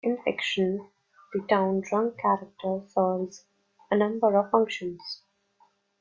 [0.03, 0.87] In fiction,
[1.31, 3.45] the town drunk character serves
[3.91, 5.21] a number of functions.